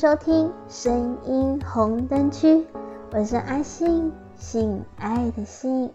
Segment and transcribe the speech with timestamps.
[0.00, 2.64] 收听声音红灯区，
[3.12, 5.90] 我是阿信，性爱的性。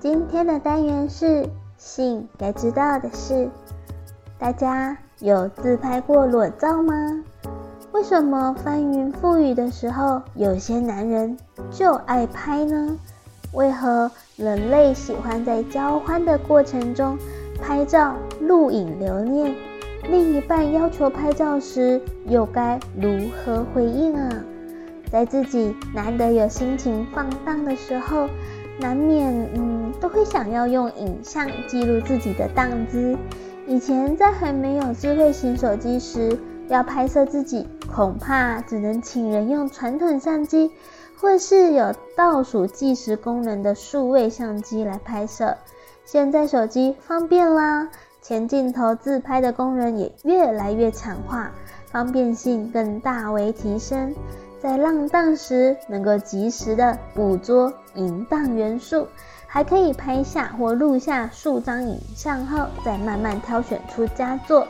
[0.00, 1.46] 今天的单元是
[1.76, 3.50] 性该知道的事。
[4.38, 6.94] 大家有自拍过裸照吗？
[7.92, 11.36] 为什么翻云覆雨的时候，有些男人
[11.70, 12.98] 就爱拍呢？
[13.52, 17.18] 为何人类喜欢在交欢的过程中
[17.60, 19.54] 拍照、录影留念？
[20.04, 24.28] 另一半要求拍照时，又该如何回应啊？
[25.10, 28.28] 在自己难得有心情放荡的时候，
[28.78, 33.16] 难免嗯都会想要用影像记录自己的荡姿。
[33.66, 40.70] 以前在还没有智慧型手机时，要拍摄自己，恐怕只能请人用传统相机，
[41.16, 45.56] 或是有倒数计时功能的数位相机来拍摄。
[46.04, 47.88] 现在手机方便啦。
[48.28, 51.50] 前镜头自拍的功能也越来越强化，
[51.86, 54.14] 方便性更大为提升。
[54.60, 59.08] 在浪荡时能够及时的捕捉淫荡元素，
[59.46, 64.68] 还可以拍下或录下数张影像后，再慢慢挑选出佳作。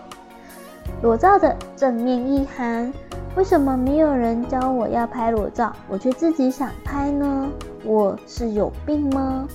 [1.02, 2.94] 裸照的正面意涵，
[3.34, 7.50] 为什么没有人教我要拍裸照，我却自己想拍呢？
[7.84, 9.48] 我是有病吗？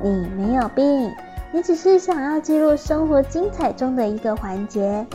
[0.00, 1.10] 你没有病。
[1.50, 5.06] 你只是想要记录生活精彩中的一个环节，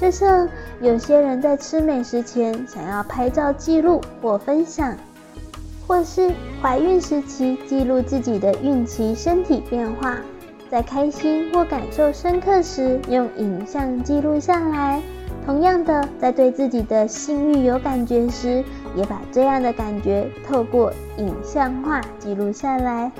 [0.00, 0.48] 就像
[0.80, 4.96] 有些人在吃美食前想要拍照记录或分享，
[5.86, 6.30] 或是
[6.62, 10.16] 怀孕时期记录自己的孕期身体变化，
[10.70, 15.02] 在开心或感受深刻时用影像记录下来。
[15.44, 18.62] 同样的，在对自己的性欲有感觉时，
[18.94, 23.10] 也把这样的感觉透过影像化记录下来。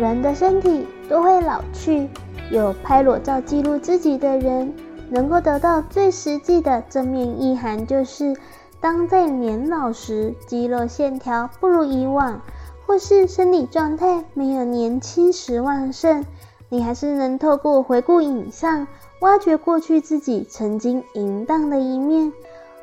[0.00, 2.08] 人的身体都会老去，
[2.50, 4.72] 有拍裸照记录自己的人，
[5.10, 8.34] 能够得到最实际的正面意涵，就是
[8.80, 12.40] 当在年老时，肌肉线条不如以往，
[12.86, 16.24] 或是身体状态没有年轻时旺盛，
[16.70, 18.86] 你还是能透过回顾影像，
[19.20, 22.32] 挖掘过去自己曾经淫荡的一面，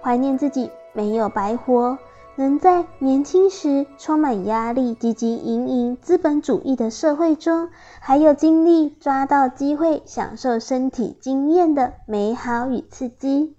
[0.04, 1.98] 怀念自己没有白活。
[2.40, 7.68] 能在年轻时充满压力、汲汲营营、资本主义的社会中，
[8.00, 13.58] 还有精力抓到机会享受身体经验的美好与刺激。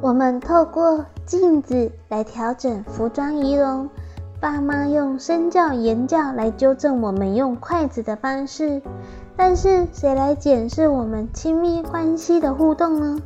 [0.00, 3.90] 我们透过镜子来调整服装仪容，
[4.40, 8.80] 爸妈用身教言教来纠正我们用筷子的方式，
[9.36, 13.20] 但是谁来检视我们亲密关系的互动呢？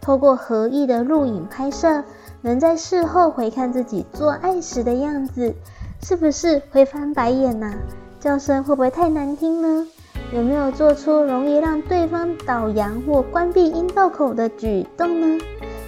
[0.00, 2.04] 透过合意的录影拍摄。
[2.40, 5.54] 能在事后回看自己做爱时的样子，
[6.02, 7.72] 是不是会翻白眼呐？
[8.20, 9.86] 叫声会不会太难听呢？
[10.32, 15.44] 有没有做出容易让对方倒阳或关闭阴道口的举动呢？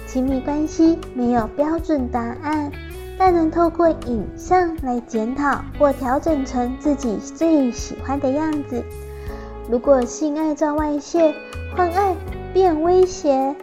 [0.07, 2.71] 亲密关系没有标准答案，
[3.17, 8.83] 但能透过影像来检讨或调整成自己最喜欢的样子。
[9.69, 11.33] 如果性爱照外泄，
[11.77, 12.13] 换爱
[12.51, 13.55] 变威胁。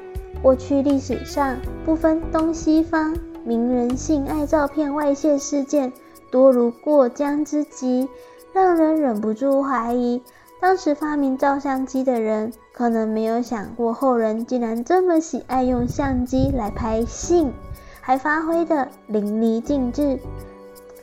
[0.43, 5.93] 过去历史上不分东西方，名人性爱照片外泄事件
[6.31, 8.09] 多如过江之鲫，
[8.53, 10.23] 让人忍不住怀疑，
[10.61, 17.53] 当时发明照相机的人可能没有想过后人竟然这么喜爱用相机来拍性，
[18.01, 20.21] 还发挥得淋漓尽致。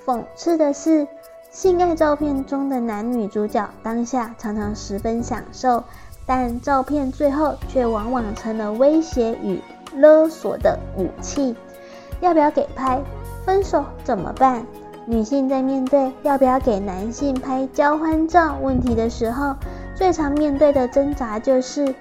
[0.06, 1.08] 讽刺的是，
[1.52, 5.84] 性爱照片中的男女主角当下常常十分享受。
[6.26, 9.62] 但照片最后却往往成了威胁与
[9.96, 11.56] 勒索的武器。
[12.22, 13.02] 要不要给拍？
[13.46, 14.66] 分手怎么办？
[15.06, 19.56] 女性在面对要不要给男性拍交欢照问题的时候，
[19.94, 21.94] 最常面对的挣扎就是：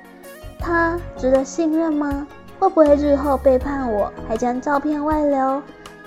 [0.59, 2.27] 他值得信任吗？
[2.59, 5.61] 会不会日后背叛我，还将照片外流？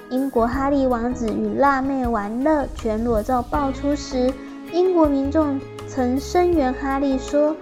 [0.10, 4.34] 英国哈利王子与辣妹玩乐全裸照爆出时，
[4.72, 7.56] 英国民众曾声援哈利说。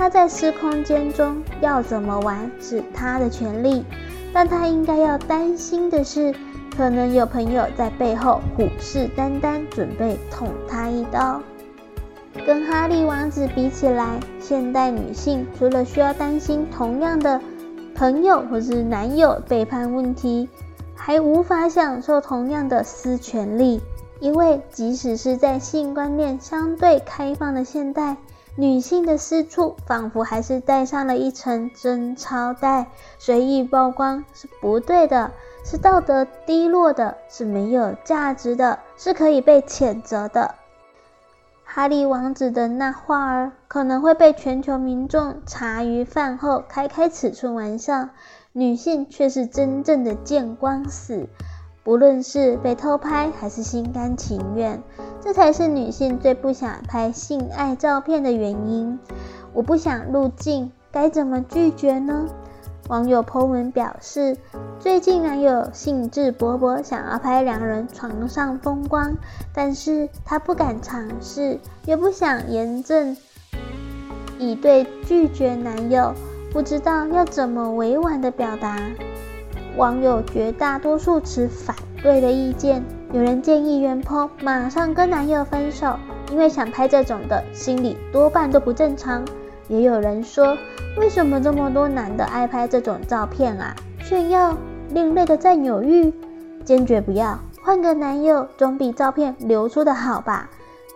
[0.00, 3.84] 他在私空间中要怎么玩是他的权利，
[4.32, 6.34] 但他应该要担心的是，
[6.74, 11.42] 可能有朋友在背后虎视眈眈，准备捅他一刀。
[12.46, 17.38] 跟哈利王子比起来，现代女性除了需要担心同样的
[17.94, 20.48] 朋友或是男友背叛问题，
[20.94, 23.82] 还无法享受同样的私权利，
[24.18, 28.16] 因为即使是在性观念相对开放的现代。
[28.56, 32.88] 女性的私处仿佛还是带上了一层贞操带，
[33.18, 35.30] 随意曝光是不对的，
[35.64, 40.54] 是道德低落的，是没有价值的，是可以被谴责的。
[41.64, 48.08] 哈利王子的那话儿可能会被全球民众茶余饭后开开尺寸玩笑，
[48.52, 51.28] 女性却是真正的见光死。
[51.82, 54.82] 不论是被偷拍还是心甘情愿，
[55.22, 58.98] 这才是女性最不想拍性爱照片的原因。
[59.52, 62.26] 我不想入镜，该怎么拒绝呢？
[62.88, 64.36] 网友 po 文表示，
[64.80, 69.16] 最近男友兴致勃勃想要拍两人床上风光，
[69.52, 73.16] 但是他不敢尝试，又不想严正
[74.38, 76.14] 以对拒绝男友，
[76.52, 78.76] 不知道要怎么委婉的表达。
[79.76, 82.82] 网友绝大多数持反对的意见，
[83.12, 85.96] 有人建议原 po 马上跟男友分手，
[86.30, 89.24] 因为想拍这种的心里多半都不正常。
[89.66, 90.56] 也有人说，
[90.96, 93.74] 为什么这么多男的爱拍这种照片啊？
[93.98, 94.56] 炫耀、
[94.90, 96.14] 另类的占有欲，
[96.64, 100.48] 坚决不要，换个男友总比照片流出的好吧？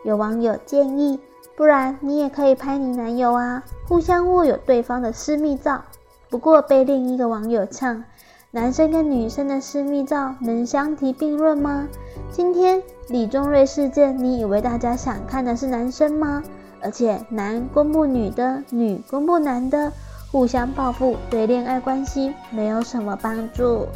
[0.05, 1.19] 有网友建议，
[1.57, 5.83] 不然你也可以拍你男友啊，互相握有对方的私密照。
[6.31, 8.05] 不过被另一个网友呛。
[8.55, 11.89] 男生跟女生的私密照能相提并论吗？
[12.31, 16.41] 今天李宗瑞事件，你以为大家想看的是男生吗？
[16.81, 19.91] 而且男公布女的，女公布男的，
[20.31, 23.89] 互相报复，对恋爱关系没有什么帮助。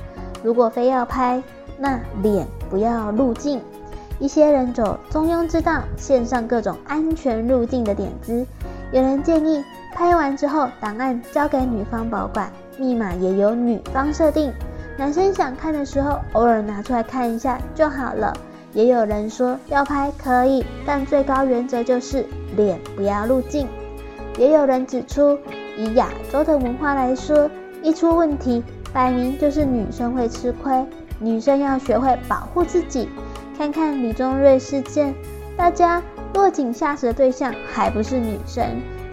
[0.42, 1.40] 如果非要拍，
[1.78, 3.60] 那脸不要入镜。
[4.18, 8.44] 一些人走中庸之道，献上各种安全入镜的点子。
[8.90, 9.62] 有人建议，
[9.94, 12.50] 拍完之后档案交给女方保管。
[12.78, 14.52] 密码也由女方设定，
[14.96, 18.32] 男生想看的时候偶尔拿出来看一下就好了。
[18.72, 22.24] 也有人说要拍可以，但最高原则就是
[22.56, 23.66] 脸不要入镜。
[24.38, 25.36] 也有人指出，
[25.76, 27.50] 以亚洲的文化来说，
[27.82, 28.62] 一出问题，
[28.92, 30.86] 摆明就是女生会吃亏，
[31.18, 33.08] 女生要学会保护自己。
[33.56, 35.12] 看看李宗瑞事件，
[35.56, 36.00] 大家
[36.34, 38.64] 落井下石的对象还不是女生。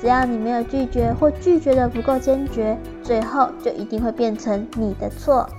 [0.05, 5.49] 只要你没有拒绝或拒绝的不够坚决，最后就一定会变成你的错。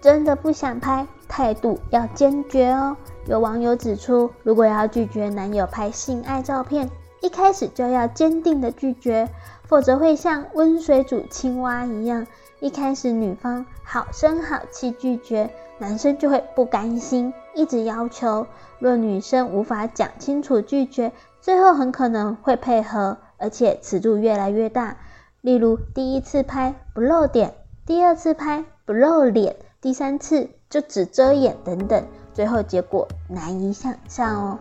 [0.00, 2.96] 真的不想拍，态度要坚决哦。
[3.26, 6.88] 有网友指出，如果要拒绝男友拍性爱照片，
[7.20, 9.28] 一开始就要坚定的拒绝，
[9.64, 12.26] 否则会像温水煮青蛙一样，
[12.58, 18.46] 一开始女方好声好气拒绝，男生就会不甘心，一直要求。
[18.78, 21.12] 若女生无法讲清楚拒绝，
[21.42, 23.18] 最后很可能会配合。
[23.42, 24.96] 而且尺度越来越大，
[25.40, 27.54] 例如第一次拍不露点，
[27.84, 34.58] 第二次拍不露脸，第三次就只遮眼等等，最后结果难以想象哦。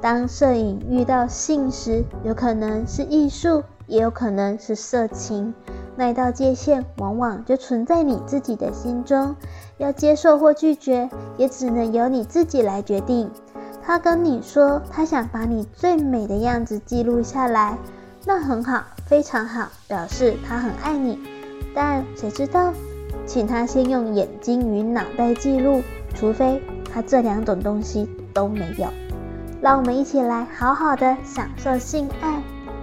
[0.00, 5.52] 当摄影遇到性时，有可能是艺术，也有可能是色情，
[5.96, 9.34] 那一道界限往往就存在你自己的心中，
[9.76, 13.28] 要接受或拒绝，也只能由你自己来决定。
[13.82, 17.76] 他跟你说，他想把你最美的样子记录下来。
[18.24, 21.18] 那很好，非常好，表示他很爱你。
[21.74, 22.72] 但谁知道，
[23.26, 25.82] 请他先用眼睛与脑袋记录，
[26.14, 26.62] 除非
[26.92, 28.88] 他这两种东西都没有。
[29.62, 32.42] 让我们一起来好好的享受性爱。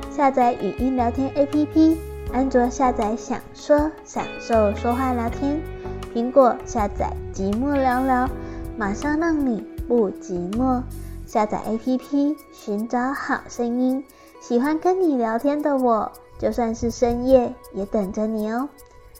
[0.10, 1.98] 下载语音聊天 APP，
[2.34, 5.62] 安卓下载享说享受说话聊天，
[6.13, 8.27] 苹果下载寂寞聊聊，
[8.77, 10.82] 马上让你不寂寞。
[11.25, 14.03] 下载 APP，寻找好声音。
[14.48, 18.70] 喜欢跟你聊天的我，就算是深夜也等着你哦。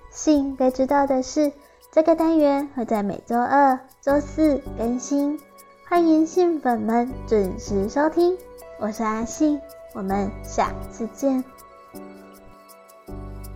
[0.10, 1.52] 信该知道的是，
[1.92, 5.38] 这个单元会在每周二、周四更新，
[5.86, 8.38] 欢迎信粉们准时收听。
[8.80, 9.60] 我是阿信，
[9.94, 11.44] 我们下次见。